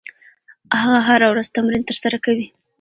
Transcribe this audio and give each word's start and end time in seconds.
هغه 0.81 0.99
هره 1.07 1.27
ورځ 1.31 1.47
تمرین 1.55 1.83
ترسره 1.89 2.17
کوي. 2.25 2.47